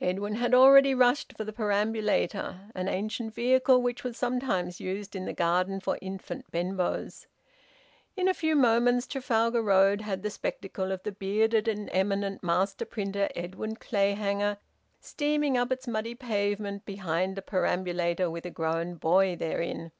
[0.00, 5.26] Edwin had already rushed for the perambulator, an ancient vehicle which was sometimes used in
[5.26, 7.26] the garden for infant Benbows.
[8.16, 12.86] In a few moments Trafalgar Road had the spectacle of the bearded and eminent master
[12.86, 14.56] printer, Edwin Clayhanger,
[15.00, 19.92] steaming up its muddy pavement behind a perambulator with a grown boy therein.